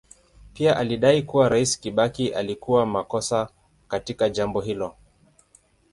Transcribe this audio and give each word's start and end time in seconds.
Pia 0.53 0.77
alidai 0.77 1.21
kuwa 1.23 1.49
Rais 1.49 1.79
Kibaki 1.79 2.29
alikuwa 2.29 2.85
makosa 2.85 3.49
katika 3.87 4.29
jambo 4.29 4.61
hilo. 4.61 4.95